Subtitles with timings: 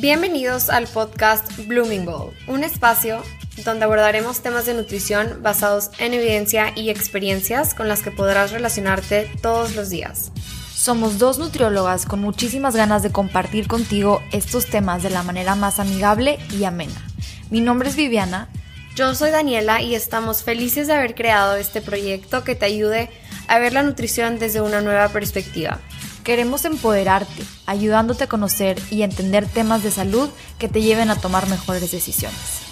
[0.00, 3.22] Bienvenidos al podcast Blooming Bowl, un espacio
[3.64, 9.30] donde abordaremos temas de nutrición basados en evidencia y experiencias con las que podrás relacionarte
[9.40, 10.32] todos los días.
[10.74, 15.80] Somos dos nutriólogas con muchísimas ganas de compartir contigo estos temas de la manera más
[15.80, 17.02] amigable y amena.
[17.48, 18.50] Mi nombre es Viviana.
[18.96, 23.08] Yo soy Daniela y estamos felices de haber creado este proyecto que te ayude
[23.48, 25.80] a ver la nutrición desde una nueva perspectiva.
[26.26, 31.48] Queremos empoderarte, ayudándote a conocer y entender temas de salud que te lleven a tomar
[31.48, 32.62] mejores decisiones.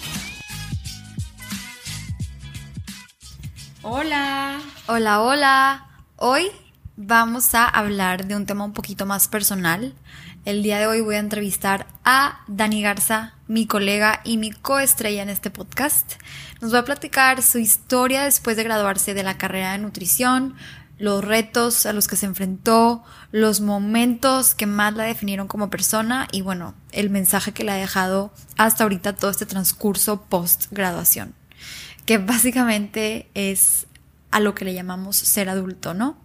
[3.81, 4.59] Hola.
[4.87, 5.87] Hola, hola.
[6.17, 6.51] Hoy
[6.97, 9.93] vamos a hablar de un tema un poquito más personal.
[10.43, 15.23] El día de hoy voy a entrevistar a Dani Garza, mi colega y mi coestrella
[15.23, 16.15] en este podcast.
[16.59, 20.55] Nos va a platicar su historia después de graduarse de la carrera de nutrición,
[20.97, 26.27] los retos a los que se enfrentó, los momentos que más la definieron como persona
[26.31, 31.33] y bueno, el mensaje que le ha dejado hasta ahorita todo este transcurso post graduación,
[32.05, 33.87] que básicamente es
[34.31, 36.17] a lo que le llamamos ser adulto, ¿no?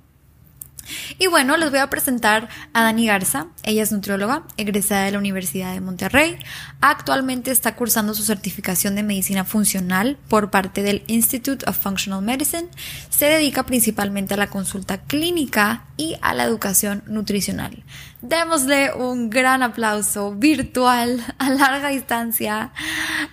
[1.19, 3.47] Y bueno, les voy a presentar a Dani Garza.
[3.63, 6.39] Ella es nutrióloga, egresada de la Universidad de Monterrey.
[6.81, 12.69] Actualmente está cursando su certificación de medicina funcional por parte del Institute of Functional Medicine.
[13.09, 17.83] Se dedica principalmente a la consulta clínica y a la educación nutricional.
[18.23, 22.73] Démosle un gran aplauso virtual a larga distancia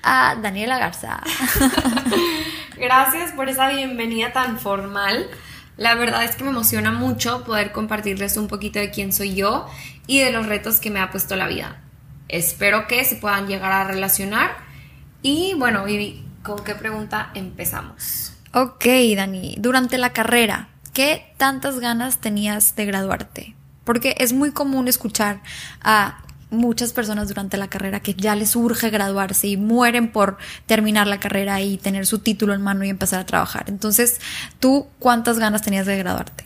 [0.04, 1.22] a Daniela Garza.
[2.78, 5.30] Gracias por esa bienvenida tan formal.
[5.78, 9.68] La verdad es que me emociona mucho poder compartirles un poquito de quién soy yo
[10.08, 11.82] y de los retos que me ha puesto la vida.
[12.28, 14.58] Espero que se puedan llegar a relacionar.
[15.22, 18.34] Y bueno, Vivi, ¿con qué pregunta empezamos?
[18.54, 23.56] Ok, Dani, durante la carrera, ¿qué tantas ganas tenías de graduarte?
[23.84, 25.42] Porque es muy común escuchar
[25.82, 31.08] a muchas personas durante la carrera que ya les urge graduarse y mueren por terminar
[31.08, 33.66] la carrera y tener su título en mano y empezar a trabajar.
[33.68, 34.20] Entonces,
[34.60, 36.46] ¿tú cuántas ganas tenías de graduarte?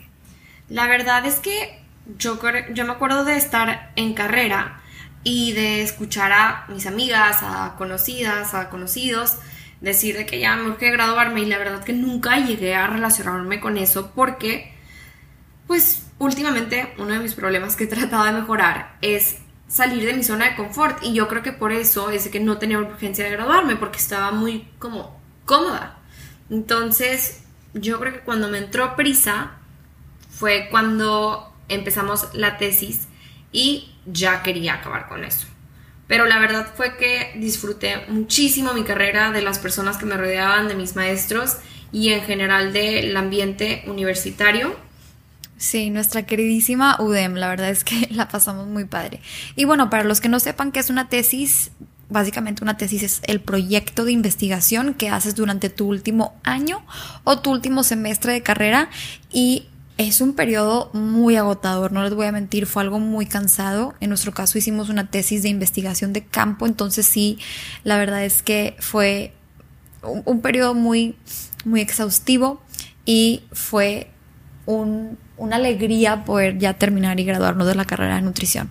[0.68, 1.80] La verdad es que
[2.18, 2.38] yo,
[2.72, 4.80] yo me acuerdo de estar en carrera
[5.24, 9.36] y de escuchar a mis amigas, a conocidas, a conocidos,
[9.80, 13.60] decir de que ya me urge graduarme y la verdad que nunca llegué a relacionarme
[13.60, 14.72] con eso porque,
[15.66, 19.36] pues, últimamente uno de mis problemas que he tratado de mejorar es
[19.72, 22.58] salir de mi zona de confort y yo creo que por eso es que no
[22.58, 25.98] tenía urgencia de graduarme porque estaba muy como cómoda.
[26.50, 29.52] Entonces, yo creo que cuando me entró prisa
[30.30, 33.08] fue cuando empezamos la tesis
[33.50, 35.46] y ya quería acabar con eso.
[36.06, 40.68] Pero la verdad fue que disfruté muchísimo mi carrera de las personas que me rodeaban,
[40.68, 41.56] de mis maestros
[41.92, 44.76] y en general del ambiente universitario
[45.62, 49.20] Sí, nuestra queridísima UDEM, la verdad es que la pasamos muy padre.
[49.54, 51.70] Y bueno, para los que no sepan qué es una tesis,
[52.10, 56.84] básicamente una tesis es el proyecto de investigación que haces durante tu último año
[57.22, 58.90] o tu último semestre de carrera
[59.32, 59.68] y
[59.98, 63.94] es un periodo muy agotador, no les voy a mentir, fue algo muy cansado.
[64.00, 67.38] En nuestro caso hicimos una tesis de investigación de campo, entonces sí,
[67.84, 69.32] la verdad es que fue
[70.02, 71.14] un, un periodo muy,
[71.64, 72.60] muy exhaustivo
[73.06, 74.10] y fue
[74.66, 78.70] un una alegría poder ya terminar y graduarnos de la carrera de nutrición.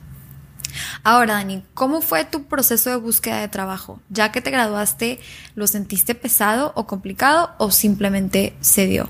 [1.03, 3.99] Ahora, Dani, ¿cómo fue tu proceso de búsqueda de trabajo?
[4.09, 5.19] Ya que te graduaste,
[5.55, 9.09] ¿lo sentiste pesado o complicado o simplemente se dio?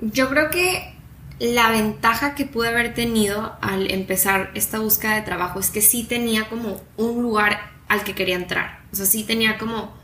[0.00, 0.94] Yo creo que
[1.38, 6.04] la ventaja que pude haber tenido al empezar esta búsqueda de trabajo es que sí
[6.04, 7.58] tenía como un lugar
[7.88, 8.80] al que quería entrar.
[8.92, 9.94] O sea, sí tenía como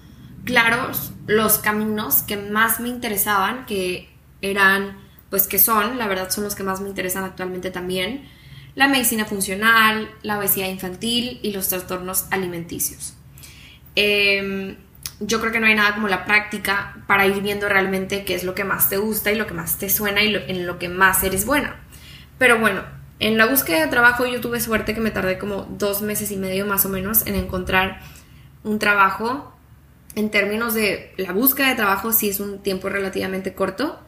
[0.44, 4.10] claros los caminos que más me interesaban, que
[4.40, 4.96] eran
[5.32, 8.28] pues que son, la verdad son los que más me interesan actualmente también,
[8.74, 13.14] la medicina funcional, la obesidad infantil y los trastornos alimenticios.
[13.96, 14.76] Em,
[15.20, 18.44] yo creo que no hay nada como la práctica para ir viendo realmente qué es
[18.44, 20.90] lo que más te gusta y lo que más te suena y en lo que
[20.90, 21.80] más eres buena.
[22.36, 22.82] Pero bueno,
[23.18, 26.36] en la búsqueda de trabajo yo tuve suerte que me tardé como dos meses y
[26.36, 28.02] medio más o menos en encontrar
[28.64, 29.56] un trabajo.
[30.14, 33.98] En términos de la búsqueda de trabajo sí es un tiempo relativamente corto,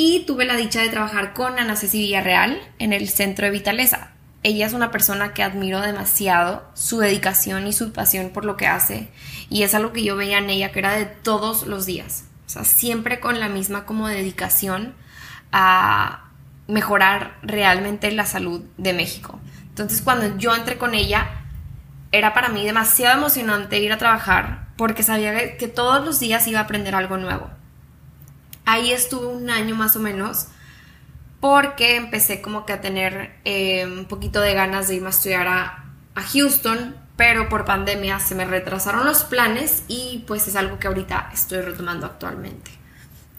[0.00, 4.12] y tuve la dicha de trabajar con Ana Ceci Villarreal en el centro de Vitaleza.
[4.44, 8.68] Ella es una persona que admiro demasiado, su dedicación y su pasión por lo que
[8.68, 9.08] hace
[9.50, 12.48] y es algo que yo veía en ella que era de todos los días, o
[12.48, 14.94] sea, siempre con la misma como dedicación
[15.50, 16.30] a
[16.68, 19.40] mejorar realmente la salud de México.
[19.62, 21.28] Entonces cuando yo entré con ella,
[22.12, 26.60] era para mí demasiado emocionante ir a trabajar porque sabía que todos los días iba
[26.60, 27.57] a aprender algo nuevo.
[28.70, 30.48] Ahí estuve un año más o menos
[31.40, 35.48] porque empecé como que a tener eh, un poquito de ganas de irme a estudiar
[35.48, 35.84] a,
[36.14, 40.86] a Houston, pero por pandemia se me retrasaron los planes y pues es algo que
[40.86, 42.70] ahorita estoy retomando actualmente.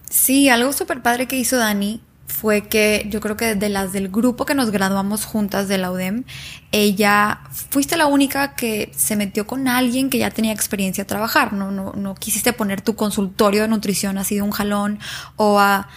[0.09, 4.09] Sí, algo súper padre que hizo Dani fue que yo creo que de las del
[4.09, 6.23] grupo que nos graduamos juntas de la UDEM,
[6.71, 11.51] ella fuiste la única que se metió con alguien que ya tenía experiencia a trabajar,
[11.53, 14.99] no, no, no quisiste poner tu consultorio de nutrición así de un jalón
[15.35, 15.89] o a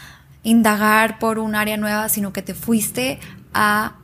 [0.43, 3.21] indagar por un área nueva, sino que te fuiste
[3.55, 3.95] a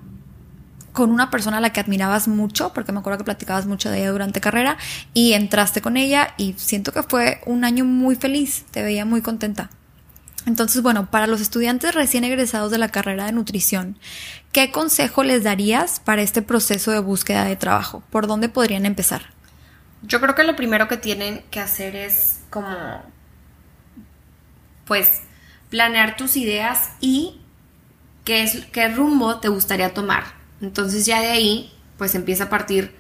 [0.93, 4.01] con una persona a la que admirabas mucho, porque me acuerdo que platicabas mucho de
[4.01, 4.79] ella durante carrera,
[5.15, 9.23] y entraste con ella y siento que fue un año muy feliz, te veía muy
[9.23, 9.71] contenta.
[10.49, 13.99] Entonces, bueno, para los estudiantes recién egresados de la carrera de nutrición,
[14.51, 18.03] ¿qué consejo les darías para este proceso de búsqueda de trabajo?
[18.09, 19.27] ¿Por dónde podrían empezar?
[20.01, 23.03] Yo creo que lo primero que tienen que hacer es como,
[24.87, 25.21] pues,
[25.69, 27.43] planear tus ideas y
[28.25, 30.25] qué, es, qué rumbo te gustaría tomar.
[30.63, 32.97] Entonces ya de ahí, pues empieza a partir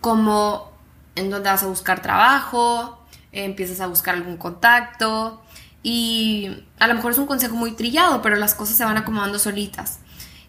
[0.00, 0.70] como
[1.16, 5.42] en dónde vas a buscar trabajo, empiezas a buscar algún contacto,
[5.82, 9.38] y a lo mejor es un consejo muy trillado, pero las cosas se van acomodando
[9.38, 9.98] solitas.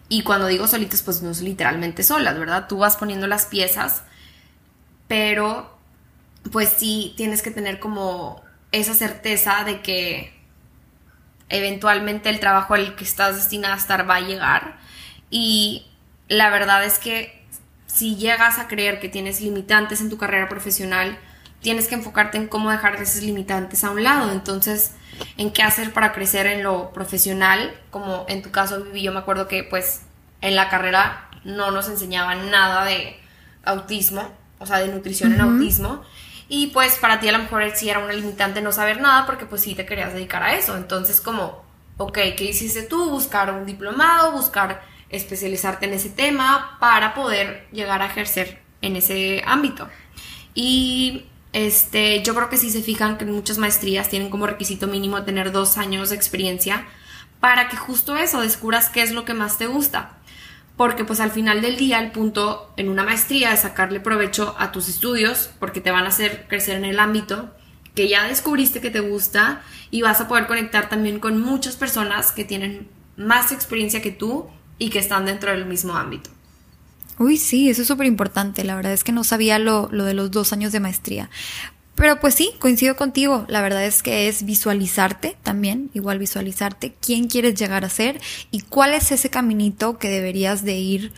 [0.08, 2.66] Y cuando digo solitas, pues no es literalmente solas, ¿verdad?
[2.68, 4.02] Tú vas poniendo las piezas,
[5.08, 5.78] pero
[6.52, 10.34] pues sí tienes que tener como esa certeza de que
[11.48, 14.78] eventualmente el trabajo al que estás destinada a estar va a llegar.
[15.30, 15.86] Y
[16.28, 17.44] la verdad es que
[17.86, 21.18] si llegas a creer que tienes limitantes en tu carrera profesional,
[21.64, 24.30] tienes que enfocarte en cómo dejar esos limitantes a un lado.
[24.30, 24.92] Entonces,
[25.38, 29.18] en qué hacer para crecer en lo profesional, como en tu caso, Vivi, yo me
[29.18, 30.02] acuerdo que pues
[30.42, 33.18] en la carrera no nos enseñaban nada de
[33.64, 36.02] autismo, o sea, de nutrición en autismo.
[36.48, 39.46] Y pues para ti a lo mejor sí era una limitante no saber nada porque
[39.46, 40.76] pues sí te querías dedicar a eso.
[40.76, 41.64] Entonces como,
[41.96, 43.08] ok, ¿qué hiciste tú?
[43.08, 49.42] Buscar un diplomado, buscar especializarte en ese tema para poder llegar a ejercer en ese
[49.46, 49.88] ámbito.
[50.54, 51.24] Y
[51.54, 55.52] este, yo creo que si se fijan que muchas maestrías tienen como requisito mínimo tener
[55.52, 56.84] dos años de experiencia
[57.38, 60.18] para que justo eso descubras qué es lo que más te gusta.
[60.76, 64.72] Porque pues al final del día el punto en una maestría es sacarle provecho a
[64.72, 67.54] tus estudios porque te van a hacer crecer en el ámbito
[67.94, 69.62] que ya descubriste que te gusta
[69.92, 74.48] y vas a poder conectar también con muchas personas que tienen más experiencia que tú
[74.80, 76.33] y que están dentro del mismo ámbito.
[77.18, 78.64] Uy, sí, eso es súper importante.
[78.64, 81.30] La verdad es que no sabía lo, lo de los dos años de maestría.
[81.94, 83.44] Pero pues sí, coincido contigo.
[83.48, 88.20] La verdad es que es visualizarte también, igual visualizarte quién quieres llegar a ser
[88.50, 91.12] y cuál es ese caminito que deberías de ir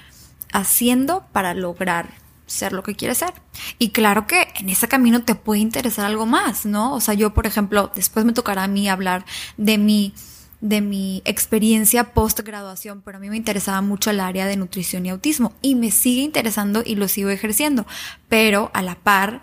[0.52, 2.08] haciendo para lograr
[2.46, 3.32] ser lo que quieres ser.
[3.78, 6.94] Y claro que en ese camino te puede interesar algo más, ¿no?
[6.94, 9.24] O sea, yo, por ejemplo, después me tocará a mí hablar
[9.56, 10.14] de mi
[10.68, 15.06] de mi experiencia post graduación, pero a mí me interesaba mucho el área de nutrición
[15.06, 17.86] y autismo y me sigue interesando y lo sigo ejerciendo,
[18.28, 19.42] pero a la par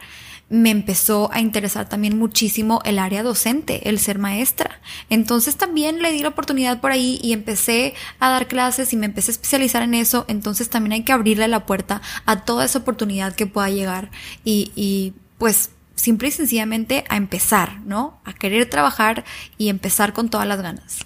[0.49, 4.81] me empezó a interesar también muchísimo el área docente, el ser maestra.
[5.09, 9.07] Entonces también le di la oportunidad por ahí y empecé a dar clases y me
[9.07, 10.25] empecé a especializar en eso.
[10.27, 14.11] Entonces también hay que abrirle la puerta a toda esa oportunidad que pueda llegar
[14.43, 18.19] y, y pues simple y sencillamente a empezar, ¿no?
[18.23, 19.23] A querer trabajar
[19.57, 21.05] y empezar con todas las ganas.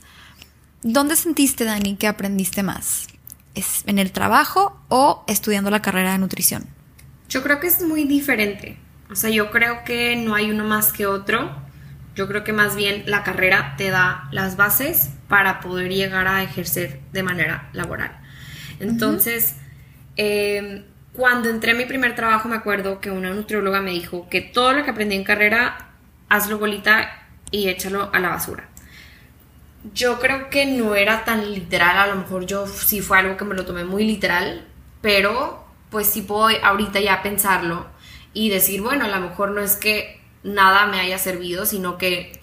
[0.83, 3.07] ¿Dónde sentiste, Dani, que aprendiste más?
[3.55, 6.65] ¿Es en el trabajo o estudiando la carrera de nutrición?
[7.29, 8.77] Yo creo que es muy diferente.
[9.09, 11.49] O sea, yo creo que no hay uno más que otro.
[12.15, 16.43] Yo creo que más bien la carrera te da las bases para poder llegar a
[16.43, 18.15] ejercer de manera laboral.
[18.79, 19.55] Entonces,
[20.15, 24.41] eh, cuando entré a mi primer trabajo me acuerdo que una nutrióloga me dijo que
[24.41, 25.89] todo lo que aprendí en carrera,
[26.29, 28.69] hazlo bolita y échalo a la basura.
[29.93, 33.45] Yo creo que no era tan literal, a lo mejor yo sí fue algo que
[33.45, 34.65] me lo tomé muy literal,
[35.01, 37.87] pero pues sí puedo ahorita ya pensarlo
[38.33, 42.41] y decir, bueno, a lo mejor no es que nada me haya servido, sino que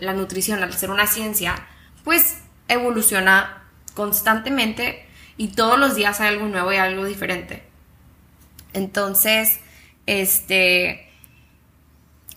[0.00, 1.66] la nutrición, al ser una ciencia,
[2.04, 7.62] pues evoluciona constantemente y todos los días hay algo nuevo y algo diferente.
[8.72, 9.60] Entonces,
[10.06, 11.06] este...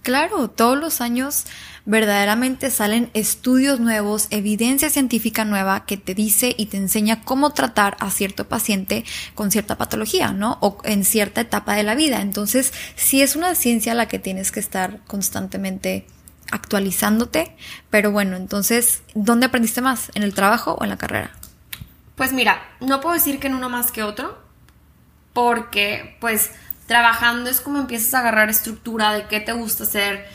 [0.02, 1.46] Claro, todos los años
[1.86, 7.98] verdaderamente salen estudios nuevos, evidencia científica nueva que te dice y te enseña cómo tratar
[8.00, 9.04] a cierto paciente
[9.36, 10.58] con cierta patología, ¿no?
[10.62, 12.22] O en cierta etapa de la vida.
[12.22, 16.08] Entonces, sí es una ciencia la que tienes que estar constantemente
[16.52, 17.56] actualizándote,
[17.90, 20.12] pero bueno, entonces, ¿dónde aprendiste más?
[20.14, 21.32] ¿En el trabajo o en la carrera?
[22.16, 24.38] Pues mira, no puedo decir que en uno más que otro,
[25.34, 26.52] porque pues
[26.86, 30.28] trabajando es como empiezas a agarrar estructura de qué te gusta hacer,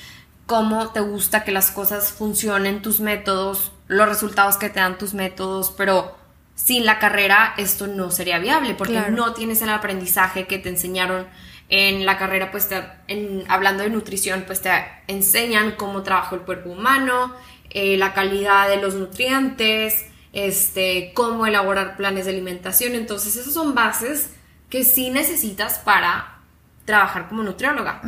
[0.49, 5.13] cómo te gusta que las cosas funcionen, tus métodos, los resultados que te dan tus
[5.13, 6.17] métodos, pero
[6.55, 11.27] sin la carrera esto no sería viable porque no tienes el aprendizaje que te enseñaron
[11.69, 12.67] en la carrera, pues
[13.09, 14.71] en, hablando de nutrición, pues te
[15.07, 17.35] enseñan cómo trabaja el cuerpo humano,
[17.69, 22.95] eh, la calidad de los nutrientes, este, cómo elaborar planes de alimentación.
[22.95, 24.31] Entonces, esas son bases
[24.71, 26.39] que sí necesitas para
[26.87, 28.01] trabajar como nutrióloga.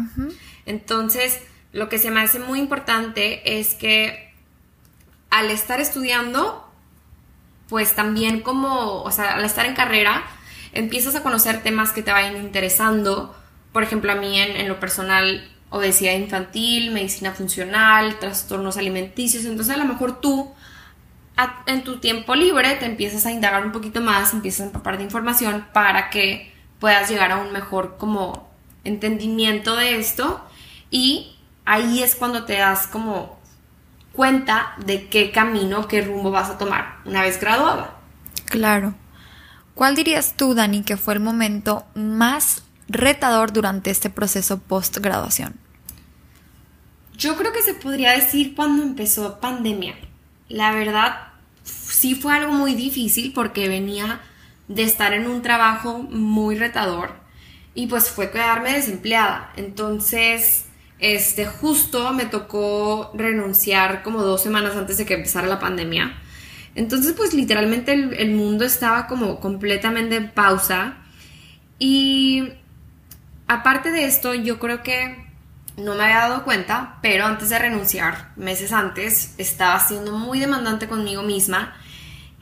[0.64, 1.40] Entonces,
[1.72, 4.32] lo que se me hace muy importante es que
[5.30, 6.68] al estar estudiando,
[7.68, 10.24] pues también como, o sea, al estar en carrera,
[10.72, 13.36] empiezas a conocer temas que te vayan interesando.
[13.72, 19.44] Por ejemplo, a mí en, lo personal, obesidad infantil, medicina funcional, trastornos alimenticios.
[19.44, 20.52] Entonces, a lo mejor tú
[21.66, 25.04] en tu tiempo libre te empiezas a indagar un poquito más, empiezas a empapar de
[25.04, 28.50] información para que puedas llegar a un mejor como
[28.84, 30.44] entendimiento de esto
[30.90, 33.38] y ahí es cuando te das como
[34.12, 37.96] cuenta de qué camino, qué rumbo vas a tomar una vez graduada.
[38.46, 38.94] Claro.
[39.74, 45.54] ¿Cuál dirías tú, Dani, que fue el momento más retador durante este proceso post graduación?
[47.16, 49.94] Yo creo que se podría decir cuando empezó pandemia.
[50.48, 51.28] La verdad,
[51.62, 54.20] sí fue algo muy difícil porque venía
[54.68, 57.12] de estar en un trabajo muy retador
[57.74, 59.52] y pues fue quedarme desempleada.
[59.56, 60.64] Entonces,
[61.00, 66.18] este, justo me tocó renunciar como dos semanas antes de que empezara la pandemia.
[66.74, 70.98] Entonces, pues literalmente el, el mundo estaba como completamente en pausa.
[71.78, 72.52] Y
[73.48, 75.30] aparte de esto, yo creo que
[75.76, 80.88] no me había dado cuenta, pero antes de renunciar, meses antes, estaba siendo muy demandante
[80.88, 81.74] conmigo misma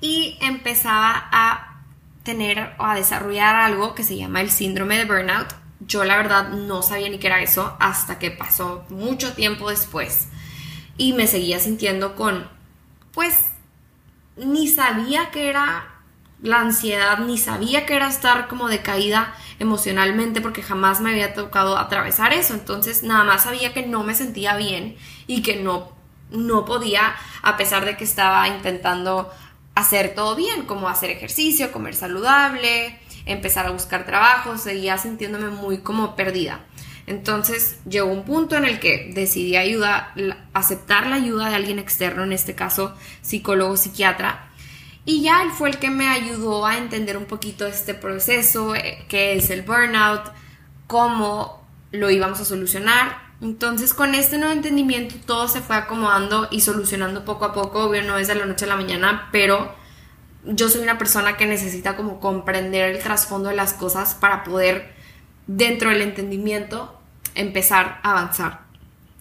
[0.01, 1.83] y empezaba a
[2.23, 5.49] tener o a desarrollar algo que se llama el síndrome de burnout.
[5.89, 10.29] Yo la verdad no sabía ni qué era eso hasta que pasó mucho tiempo después
[10.99, 12.47] y me seguía sintiendo con,
[13.13, 13.35] pues,
[14.37, 15.95] ni sabía que era
[16.43, 21.79] la ansiedad, ni sabía que era estar como decaída emocionalmente porque jamás me había tocado
[21.79, 22.53] atravesar eso.
[22.53, 25.91] Entonces nada más sabía que no me sentía bien y que no,
[26.31, 29.31] no podía, a pesar de que estaba intentando
[29.75, 35.79] hacer todo bien, como hacer ejercicio, comer saludable, empezar a buscar trabajo, seguía sintiéndome muy
[35.79, 36.61] como perdida.
[37.07, 40.15] Entonces llegó un punto en el que decidí ayuda,
[40.53, 44.51] aceptar la ayuda de alguien externo, en este caso psicólogo, psiquiatra,
[45.05, 49.07] y ya él fue el que me ayudó a entender un poquito este proceso, eh,
[49.09, 50.33] qué es el burnout,
[50.87, 56.61] cómo lo íbamos a solucionar entonces con este nuevo entendimiento todo se fue acomodando y
[56.61, 59.73] solucionando poco a poco, obvio no es de la noche a la mañana, pero
[60.45, 64.93] yo soy una persona que necesita como comprender el trasfondo de las cosas para poder
[65.47, 67.01] dentro del entendimiento
[67.35, 68.61] empezar a avanzar.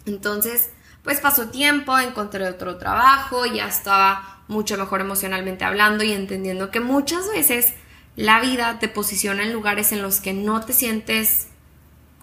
[0.06, 0.70] Entonces,
[1.04, 6.80] pues pasó tiempo, encontré otro trabajo, ya estaba mucho mejor emocionalmente hablando y entendiendo que
[6.80, 7.74] muchas veces
[8.16, 11.48] la vida te posiciona en lugares en los que no te sientes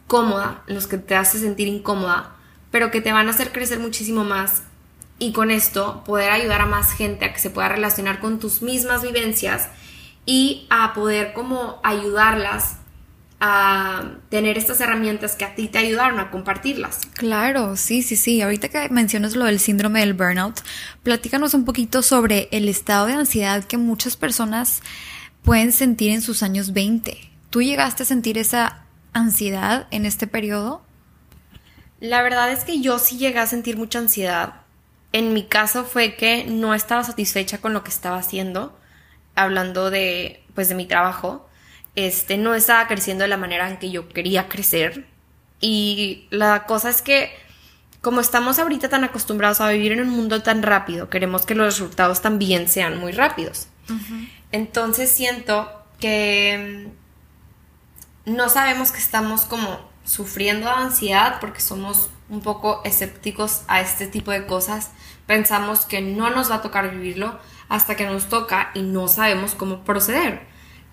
[0.07, 2.35] cómoda, los que te hace sentir incómoda,
[2.71, 4.63] pero que te van a hacer crecer muchísimo más
[5.19, 8.63] y con esto poder ayudar a más gente a que se pueda relacionar con tus
[8.63, 9.69] mismas vivencias
[10.27, 12.77] y a poder como ayudarlas
[13.41, 17.01] a tener estas herramientas que a ti te ayudaron a compartirlas.
[17.15, 18.41] Claro, sí, sí, sí.
[18.41, 20.61] Ahorita que mencionas lo del síndrome del burnout,
[21.03, 24.83] platícanos un poquito sobre el estado de ansiedad que muchas personas
[25.43, 27.19] pueden sentir en sus años 20.
[27.51, 30.83] ¿Tú llegaste a sentir esa ansiedad en este periodo?
[32.01, 34.64] La verdad es que yo sí llegué a sentir mucha ansiedad.
[35.15, 38.77] En mi caso fue que no estaba satisfecha con lo que estaba haciendo,
[39.37, 41.49] hablando de pues de mi trabajo.
[41.95, 45.07] Este no estaba creciendo de la manera en que yo quería crecer.
[45.61, 47.31] Y la cosa es que
[48.01, 51.67] como estamos ahorita tan acostumbrados a vivir en un mundo tan rápido, queremos que los
[51.67, 53.69] resultados también sean muy rápidos.
[54.51, 56.89] Entonces siento que
[58.25, 64.31] no sabemos que estamos como sufriendo ansiedad porque somos un poco escépticos a este tipo
[64.31, 64.91] de cosas.
[65.27, 67.39] Pensamos que no nos va a tocar vivirlo
[67.69, 70.43] hasta que nos toca y no sabemos cómo proceder.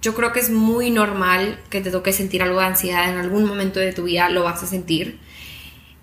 [0.02, 3.46] Yo creo que es muy normal que te toque sentir algo de ansiedad en algún
[3.46, 5.20] momento de tu vida, lo vas a sentir.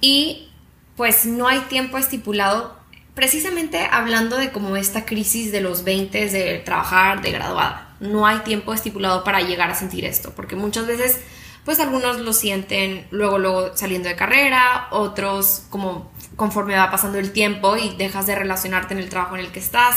[0.01, 0.51] Y
[0.97, 2.79] pues no hay tiempo estipulado,
[3.15, 8.39] precisamente hablando de como esta crisis de los 20, de trabajar, de graduada no hay
[8.41, 11.21] tiempo estipulado para llegar a sentir esto, porque muchas veces
[11.69, 17.31] pues algunos lo sienten luego luego saliendo de carrera, otros como conforme va pasando el
[17.31, 19.97] tiempo y dejas de relacionarte en el trabajo en el que estás.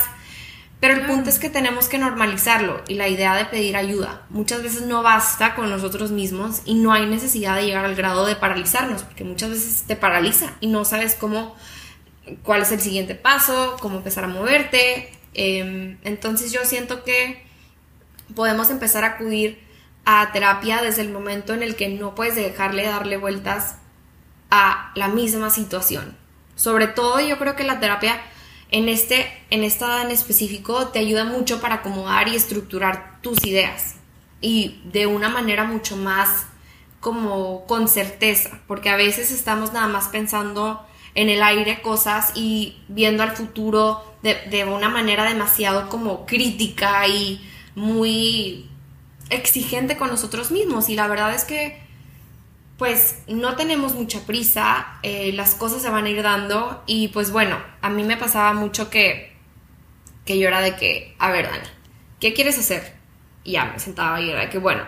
[0.81, 4.23] Pero el punto es que tenemos que normalizarlo y la idea de pedir ayuda.
[4.29, 8.25] Muchas veces no basta con nosotros mismos y no hay necesidad de llegar al grado
[8.25, 11.55] de paralizarnos, porque muchas veces te paraliza y no sabes cómo,
[12.43, 15.09] cuál es el siguiente paso, cómo empezar a moverte.
[15.35, 17.45] Em, entonces yo siento que
[18.35, 19.70] podemos empezar a acudir
[20.13, 23.77] a terapia desde el momento en el que no puedes dejarle darle vueltas
[24.49, 26.17] a la misma situación.
[26.55, 28.21] Sobre todo yo creo que la terapia
[28.71, 33.95] en, este, en esta en específico te ayuda mucho para acomodar y estructurar tus ideas
[34.41, 36.45] y de una manera mucho más
[36.99, 42.81] como con certeza, porque a veces estamos nada más pensando en el aire cosas y
[42.89, 48.70] viendo al futuro de, de una manera demasiado como crítica y muy
[49.31, 51.81] exigente con nosotros mismos y la verdad es que
[52.77, 57.31] pues no tenemos mucha prisa, eh, las cosas se van a ir dando y pues
[57.31, 59.35] bueno, a mí me pasaba mucho que,
[60.25, 61.67] que yo era de que, a ver Dani,
[62.19, 62.95] ¿qué quieres hacer?
[63.43, 64.83] Y ya me sentaba y era de que bueno,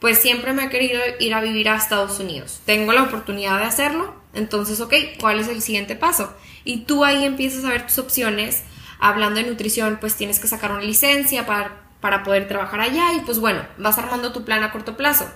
[0.00, 3.66] pues siempre me he querido ir a vivir a Estados Unidos, tengo la oportunidad de
[3.66, 6.36] hacerlo, entonces ok, ¿cuál es el siguiente paso?
[6.64, 8.64] Y tú ahí empiezas a ver tus opciones,
[8.98, 13.20] hablando de nutrición, pues tienes que sacar una licencia para para poder trabajar allá y
[13.20, 15.26] pues bueno, vas armando tu plan a corto plazo.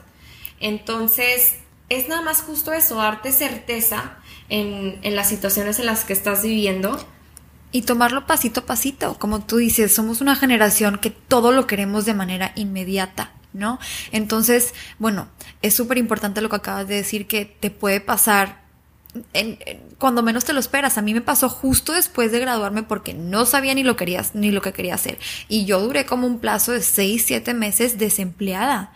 [0.60, 1.56] Entonces,
[1.88, 6.42] es nada más justo eso, darte certeza en, en las situaciones en las que estás
[6.42, 6.98] viviendo.
[7.72, 12.04] Y tomarlo pasito a pasito, como tú dices, somos una generación que todo lo queremos
[12.04, 13.32] de manera inmediata.
[13.52, 13.80] ¿No?
[14.12, 15.26] Entonces, bueno,
[15.60, 18.59] es súper importante lo que acabas de decir, que te puede pasar
[19.98, 20.98] cuando menos te lo esperas.
[20.98, 24.50] A mí me pasó justo después de graduarme porque no sabía ni lo, querías, ni
[24.50, 25.18] lo que quería hacer.
[25.48, 28.92] Y yo duré como un plazo de 6, 7 meses desempleada,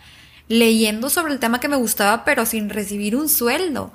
[0.47, 3.91] leyendo sobre el tema que me gustaba, pero sin recibir un sueldo.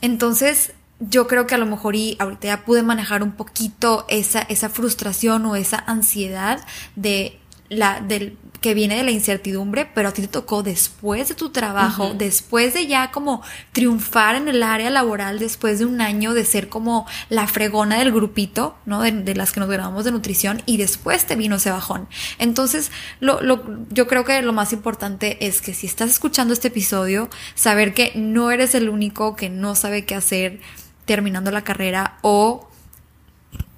[0.00, 4.40] Entonces, yo creo que a lo mejor y ahorita ya pude manejar un poquito esa,
[4.42, 6.60] esa frustración o esa ansiedad
[6.94, 11.34] de la, del que viene de la incertidumbre, pero a ti te tocó después de
[11.34, 13.42] tu trabajo, después de ya como
[13.72, 18.12] triunfar en el área laboral, después de un año de ser como la fregona del
[18.12, 19.02] grupito, ¿no?
[19.02, 22.08] De, las que nos grabamos de nutrición y después te vino ese bajón.
[22.38, 26.68] Entonces, lo, lo, yo creo que lo más importante es que si estás escuchando este
[26.68, 30.60] episodio, saber que no eres el único que no sabe qué hacer
[31.04, 32.68] terminando la carrera o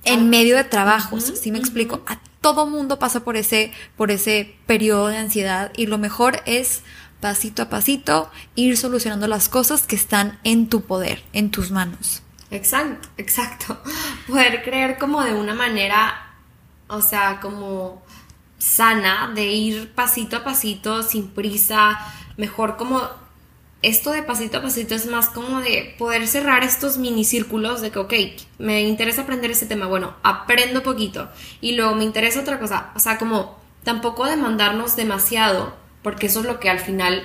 [0.04, 0.24] en ah.
[0.24, 2.02] medio de trabajos, ¿sí me explico?
[2.06, 2.18] A
[2.54, 6.82] todo mundo pasa por ese, por ese periodo de ansiedad y lo mejor es
[7.20, 12.22] pasito a pasito ir solucionando las cosas que están en tu poder, en tus manos.
[12.50, 13.78] Exacto, exacto.
[14.26, 16.32] Poder creer como de una manera,
[16.86, 18.02] o sea, como
[18.56, 21.98] sana, de ir pasito a pasito, sin prisa,
[22.38, 23.02] mejor como
[23.82, 27.90] esto de pasito a pasito es más como de poder cerrar estos mini círculos de
[27.90, 28.12] que, ok,
[28.58, 31.28] me interesa aprender este tema, bueno, aprendo poquito.
[31.60, 36.46] Y luego me interesa otra cosa, o sea, como tampoco demandarnos demasiado, porque eso es
[36.46, 37.22] lo que al final,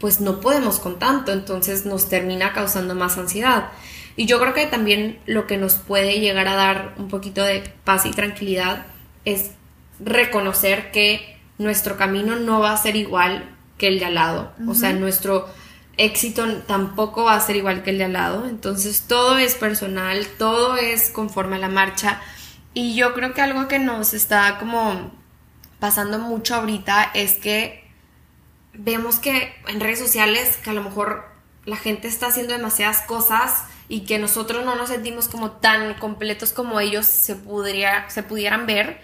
[0.00, 3.70] pues no podemos con tanto, entonces nos termina causando más ansiedad.
[4.16, 7.62] Y yo creo que también lo que nos puede llegar a dar un poquito de
[7.84, 8.86] paz y tranquilidad
[9.24, 9.52] es
[10.00, 14.74] reconocer que nuestro camino no va a ser igual que el de al lado, o
[14.74, 15.48] sea, nuestro
[15.96, 18.46] éxito tampoco va a ser igual que el de al lado.
[18.46, 22.20] Entonces todo es personal, todo es conforme a la marcha.
[22.74, 25.12] Y yo creo que algo que nos está como
[25.78, 27.88] pasando mucho ahorita es que
[28.74, 31.24] vemos que en redes sociales que a lo mejor
[31.64, 36.52] la gente está haciendo demasiadas cosas y que nosotros no nos sentimos como tan completos
[36.52, 37.36] como ellos se,
[38.08, 39.00] se pudieran ver,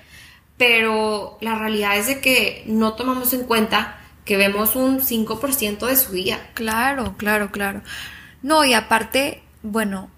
[0.56, 5.96] pero la realidad es de que no tomamos en cuenta que vemos un 5% de
[5.96, 6.50] su día.
[6.54, 7.82] Claro, claro, claro.
[8.42, 10.10] No, y aparte, bueno,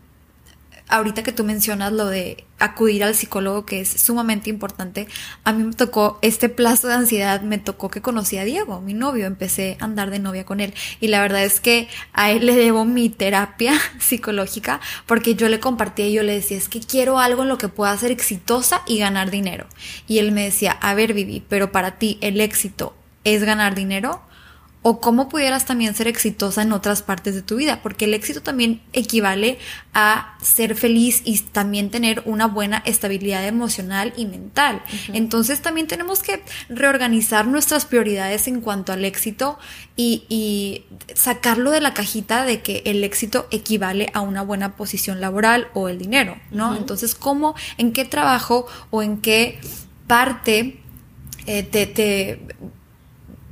[0.88, 5.08] ahorita que tú mencionas lo de acudir al psicólogo, que es sumamente importante,
[5.42, 8.94] a mí me tocó este plazo de ansiedad, me tocó que conocí a Diego, mi
[8.94, 10.74] novio, empecé a andar de novia con él.
[11.00, 15.60] Y la verdad es que a él le debo mi terapia psicológica, porque yo le
[15.60, 18.82] compartía y yo le decía, es que quiero algo en lo que pueda ser exitosa
[18.86, 19.66] y ganar dinero.
[20.06, 24.20] Y él me decía, a ver, Vivi, pero para ti el éxito es ganar dinero
[24.86, 28.42] o cómo pudieras también ser exitosa en otras partes de tu vida, porque el éxito
[28.42, 29.56] también equivale
[29.94, 34.82] a ser feliz y también tener una buena estabilidad emocional y mental.
[35.14, 39.58] Entonces también tenemos que reorganizar nuestras prioridades en cuanto al éxito
[39.96, 40.84] y,
[41.14, 45.88] sacarlo de la cajita de que el éxito equivale a una buena posición laboral o
[45.88, 46.76] el dinero, ¿no?
[46.76, 49.58] Entonces, ¿cómo, en qué trabajo o en qué
[50.06, 50.82] parte
[51.46, 52.40] eh, te, te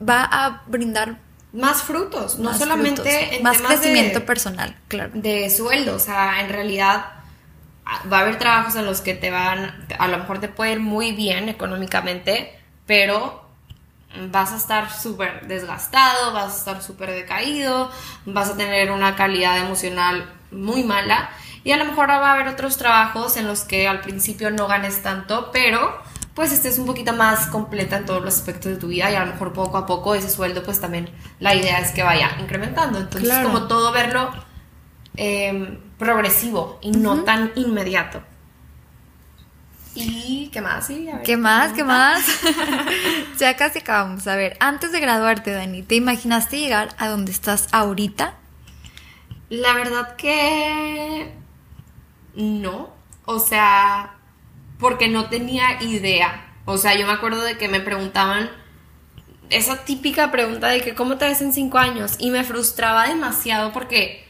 [0.09, 1.19] va a brindar
[1.53, 5.11] más frutos, no solamente más crecimiento personal, claro.
[5.15, 7.07] De sueldo, o sea, en realidad
[7.85, 10.73] ah, va a haber trabajos en los que te van, a lo mejor te puede
[10.73, 13.43] ir muy bien económicamente, pero
[14.31, 17.91] vas a estar súper desgastado, vas a estar súper decaído,
[18.25, 21.31] vas a tener una calidad emocional muy mala
[21.65, 24.67] y a lo mejor va a haber otros trabajos en los que al principio no
[24.67, 26.01] ganes tanto, pero
[26.35, 29.25] pues estés un poquito más completa en todos los aspectos de tu vida y a
[29.25, 32.99] lo mejor poco a poco ese sueldo pues también la idea es que vaya incrementando.
[32.99, 34.31] Entonces como todo verlo
[35.17, 38.23] em, progresivo y no tan inmediato.
[39.95, 40.89] ¿Y qué más?
[41.23, 41.73] ¿Qué más?
[41.75, 42.25] ¿Qué más?
[43.39, 44.27] ya casi acabamos.
[44.27, 48.35] A ver, antes de graduarte, Dani, ¿te imaginaste llegar a donde estás ahorita?
[49.51, 51.35] La verdad que
[52.35, 52.91] no.
[53.27, 54.15] O sea,
[54.83, 56.53] porque no tenía idea.
[56.67, 58.51] O sea, yo me acuerdo de que me preguntaban
[59.49, 63.73] esa típica pregunta de que cómo te ves en cinco años y me frustraba demasiado
[63.73, 64.27] porque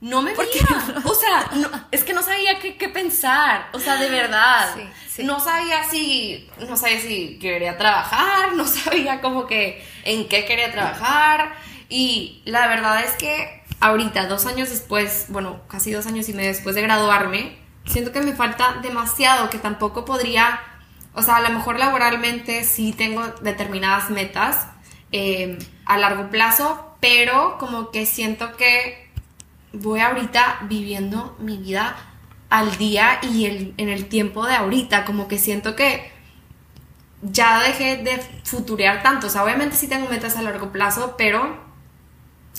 [0.00, 1.02] no me veía.
[1.04, 1.50] O sea,
[1.90, 3.68] es que no sabía qué, pensar.
[3.72, 4.74] O sea, de verdad.
[5.18, 6.48] No sabía si.
[6.68, 8.54] No sabía si quería trabajar.
[8.54, 11.54] No sabía como que en qué quería trabajar.
[11.88, 16.50] Y la verdad es que ahorita, dos años después, bueno, casi dos años y medio
[16.50, 20.60] después de graduarme, siento que me falta demasiado, que tampoco podría.
[21.14, 24.68] O sea, a lo mejor laboralmente sí tengo determinadas metas
[25.10, 29.10] eh, a largo plazo, pero como que siento que
[29.72, 31.96] voy ahorita viviendo mi vida
[32.50, 33.46] al día y
[33.76, 36.10] en el tiempo de ahorita, como que siento que
[37.22, 41.67] ya dejé de futurear tanto, o sea, obviamente sí tengo metas a largo plazo, pero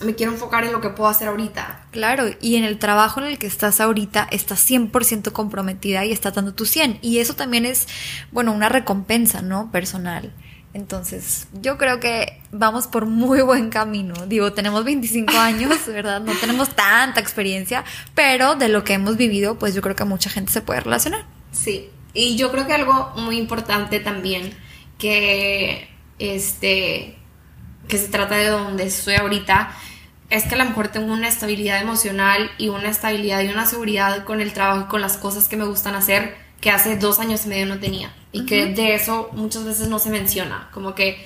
[0.03, 1.85] me quiero enfocar en lo que puedo hacer ahorita.
[1.91, 6.35] Claro, y en el trabajo en el que estás ahorita estás 100% comprometida y estás
[6.35, 6.99] dando tu 100.
[7.01, 7.87] Y eso también es,
[8.31, 9.71] bueno, una recompensa, ¿no?
[9.71, 10.33] Personal.
[10.73, 14.13] Entonces, yo creo que vamos por muy buen camino.
[14.27, 16.21] Digo, tenemos 25 años, ¿verdad?
[16.21, 17.83] No tenemos tanta experiencia,
[18.13, 21.25] pero de lo que hemos vivido, pues yo creo que mucha gente se puede relacionar.
[21.51, 24.53] Sí, y yo creo que algo muy importante también
[24.97, 27.15] que este
[27.87, 29.71] que se trata de donde estoy ahorita
[30.29, 34.25] es que a lo mejor tengo una estabilidad emocional y una estabilidad y una seguridad
[34.25, 37.45] con el trabajo y con las cosas que me gustan hacer que hace dos años
[37.45, 38.13] y medio no tenía.
[38.31, 40.69] Y que de eso muchas veces no se menciona.
[40.73, 41.25] Como que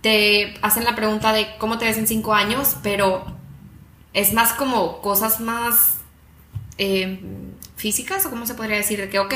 [0.00, 3.24] te hacen la pregunta de cómo te ves en cinco años, pero
[4.12, 5.98] es más como cosas más
[6.78, 7.20] eh,
[7.76, 9.34] físicas, o cómo se podría decir, de que, ok,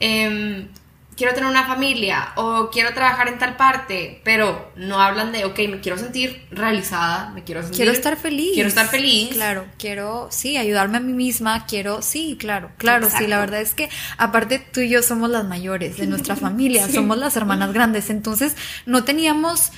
[0.00, 0.68] eh,
[1.16, 5.58] quiero tener una familia o quiero trabajar en tal parte, pero no hablan de, ok,
[5.68, 7.76] me quiero sentir realizada, me quiero sentir...
[7.76, 8.52] Quiero estar feliz.
[8.54, 9.30] Quiero estar feliz.
[9.32, 13.74] Claro, quiero, sí, ayudarme a mí misma, quiero, sí, claro, claro, sí, la verdad es
[13.74, 18.10] que aparte tú y yo somos las mayores de nuestra familia, somos las hermanas grandes,
[18.10, 19.72] entonces no teníamos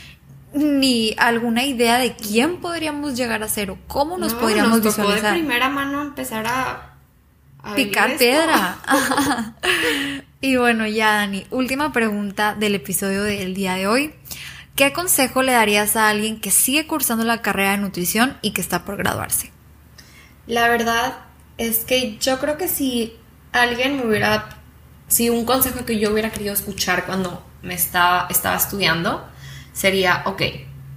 [0.53, 5.11] ni alguna idea de quién podríamos llegar a ser o cómo nos podríamos nos tocó
[5.11, 6.95] de primera mano empezar a
[7.75, 8.79] picar piedra.
[10.45, 14.13] y bueno, ya Dani, última pregunta del episodio del día de hoy.
[14.77, 18.61] ¿Qué consejo le darías a alguien que sigue cursando la carrera de nutrición y que
[18.61, 19.51] está por graduarse?
[20.47, 21.15] La verdad
[21.57, 23.17] es que yo creo que si
[23.53, 24.51] alguien me hubiera,
[25.09, 29.27] si un consejo que yo hubiera querido escuchar cuando me estaba, estaba estudiando,
[29.73, 30.43] sería, ok,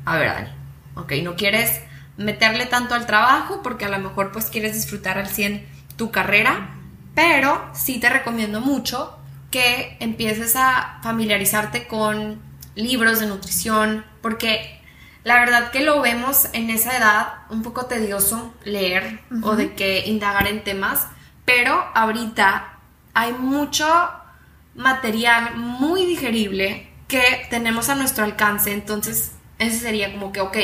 [0.04, 0.50] a ver Dani,
[0.96, 1.84] ok, no quieres
[2.18, 6.76] meterle tanto al trabajo porque a lo mejor pues quieres disfrutar al 100 tu carrera,
[7.16, 9.18] pero sí te recomiendo mucho
[9.52, 12.42] que empieces a familiarizarte con
[12.76, 14.80] libros de nutrición, porque
[15.24, 20.06] la verdad que lo vemos en esa edad un poco tedioso leer o de que
[20.08, 21.08] indagar en temas,
[21.44, 22.78] pero ahorita
[23.14, 23.88] hay mucho
[24.76, 30.58] material muy digerible que tenemos a nuestro alcance, entonces ese sería como que, ok,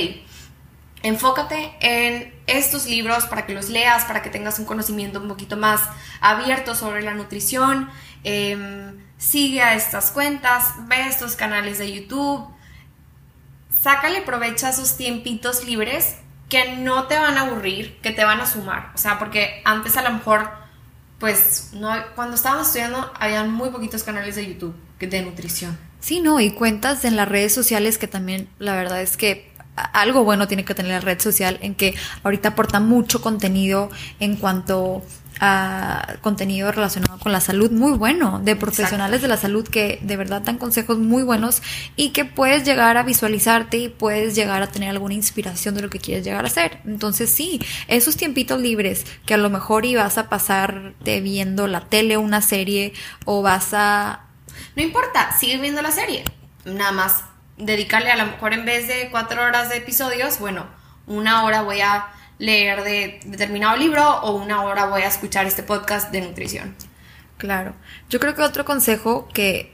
[1.03, 5.57] enfócate en estos libros para que los leas, para que tengas un conocimiento un poquito
[5.57, 5.81] más
[6.21, 7.89] abierto sobre la nutrición.
[8.23, 12.47] Em, sigue a estas cuentas, ve estos canales de YouTube.
[13.81, 16.15] Sácale provecho a esos tiempitos libres
[16.49, 18.91] que no te van a aburrir, que te van a sumar.
[18.95, 20.49] O sea, porque antes a lo mejor,
[21.19, 24.75] pues, no, cuando estábamos estudiando, habían muy poquitos canales de YouTube
[25.07, 25.77] de nutrición.
[25.99, 30.23] Sí, no, y cuentas en las redes sociales que también, la verdad es que algo
[30.23, 35.03] bueno tiene que tener la red social en que ahorita aporta mucho contenido en cuanto
[35.39, 40.15] a contenido relacionado con la salud muy bueno de profesionales de la salud que de
[40.15, 41.62] verdad dan consejos muy buenos
[41.95, 45.89] y que puedes llegar a visualizarte y puedes llegar a tener alguna inspiración de lo
[45.89, 46.79] que quieres llegar a hacer.
[46.86, 52.17] Entonces sí, esos tiempitos libres que a lo mejor ibas a pasarte viendo la tele,
[52.17, 52.93] una serie
[53.25, 54.27] o vas a...
[54.75, 56.23] No importa, sigue viendo la serie.
[56.65, 57.23] Nada más
[57.57, 60.65] dedicarle a lo mejor en vez de cuatro horas de episodios, bueno,
[61.07, 62.07] una hora voy a
[62.39, 66.75] leer de determinado libro o una hora voy a escuchar este podcast de nutrición.
[67.37, 67.73] Claro.
[68.09, 69.73] Yo creo que otro consejo que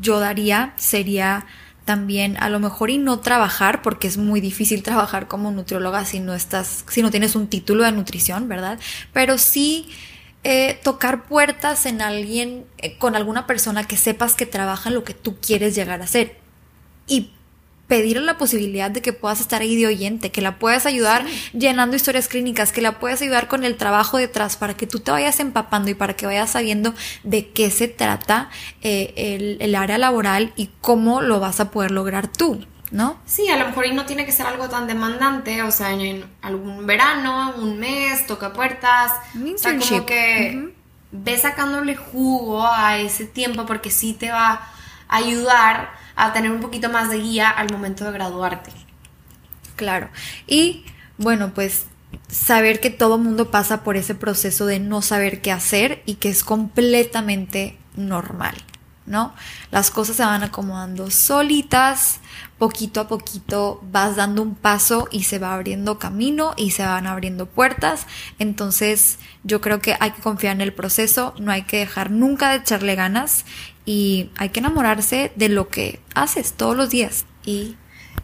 [0.00, 1.46] yo daría sería
[1.84, 6.20] también a lo mejor y no trabajar porque es muy difícil trabajar como nutrióloga si
[6.20, 8.78] no estás si no tienes un título de nutrición, ¿verdad?
[9.12, 9.88] Pero sí
[10.44, 15.04] eh, tocar puertas en alguien, eh, con alguna persona que sepas que trabaja en lo
[15.04, 16.36] que tú quieres llegar a ser.
[17.08, 17.32] Y
[17.88, 21.96] pedirle la posibilidad de que puedas estar ahí de oyente, que la puedas ayudar llenando
[21.96, 25.40] historias clínicas, que la puedas ayudar con el trabajo detrás para que tú te vayas
[25.40, 26.94] empapando y para que vayas sabiendo
[27.24, 28.50] de qué se trata
[28.82, 32.60] eh, el, el área laboral y cómo lo vas a poder lograr tú.
[32.90, 33.18] ¿no?
[33.26, 36.24] Sí, a lo mejor y no tiene que ser algo tan demandante, o sea, en
[36.40, 40.72] algún verano, un mes, toca puertas, o sea, como que
[41.10, 44.72] ve sacándole jugo a ese tiempo porque sí te va
[45.08, 48.72] ayudar a tener un poquito más de guía al momento de graduarte.
[49.76, 50.08] Claro.
[50.46, 50.84] Y
[51.16, 51.86] bueno, pues
[52.28, 56.28] saber que todo mundo pasa por ese proceso de no saber qué hacer y que
[56.28, 58.54] es completamente normal,
[59.06, 59.34] ¿no?
[59.70, 62.20] Las cosas se van acomodando solitas,
[62.58, 67.06] poquito a poquito vas dando un paso y se va abriendo camino y se van
[67.06, 68.06] abriendo puertas.
[68.38, 72.50] Entonces yo creo que hay que confiar en el proceso, no hay que dejar nunca
[72.50, 73.44] de echarle ganas
[73.84, 77.24] y hay que enamorarse de lo que haces todos los días.
[77.44, 77.76] Y,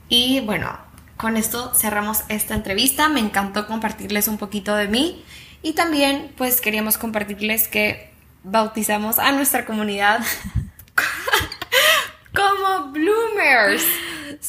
[0.08, 0.76] y bueno,
[1.16, 3.08] con esto cerramos esta entrevista.
[3.08, 5.24] Me encantó compartirles un poquito de mí
[5.62, 10.20] y también pues queríamos compartirles que bautizamos a nuestra comunidad
[12.34, 13.84] como Bloomers.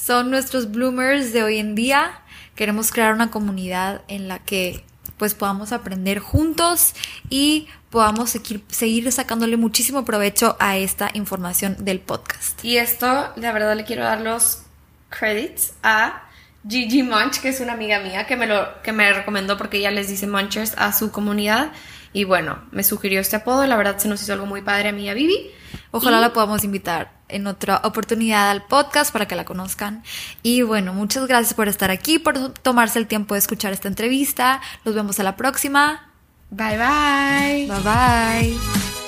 [0.06, 2.12] Son nuestros Bloomers de hoy en día.
[2.56, 4.84] Queremos crear una comunidad en la que
[5.18, 6.94] pues podamos aprender juntos
[7.32, 12.63] y podamos seguir, seguir sacándole muchísimo provecho a esta información del podcast.
[12.63, 14.62] Y esto, la verdad, le quiero dar los
[15.10, 16.22] credits a
[16.70, 19.89] Gigi Munch, que es una amiga mía que me lo que me recomendó porque ella
[19.89, 21.72] les dice Munchers a su comunidad.
[22.15, 23.67] Y bueno, me sugirió este apodo.
[23.67, 25.51] La verdad se nos hizo algo muy padre a mí y a Vivi.
[25.91, 30.01] Ojalá la podamos invitar en otra oportunidad al podcast para que la conozcan.
[30.41, 34.62] Y bueno, muchas gracias por estar aquí, por tomarse el tiempo de escuchar esta entrevista.
[34.86, 36.10] Nos vemos a la próxima.
[36.51, 37.67] Bye bye.
[37.67, 39.05] Bye bye.